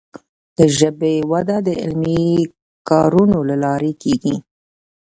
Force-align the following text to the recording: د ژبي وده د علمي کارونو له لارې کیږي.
د 0.57 0.59
ژبي 0.77 1.15
وده 1.31 1.57
د 1.67 1.69
علمي 1.81 2.25
کارونو 2.89 3.37
له 3.49 3.55
لارې 3.63 3.91
کیږي. 4.03 4.35